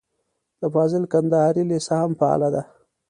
د 0.59 0.61
فاضل 0.73 1.03
کندهاري 1.13 1.63
لېسه 1.69 1.93
هم 2.01 2.11
فعاله 2.19 2.49
ده. 2.55 2.61